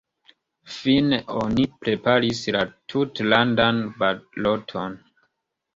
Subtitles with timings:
[0.75, 2.65] Fine oni preparis la
[2.95, 4.99] tutlandan baloton.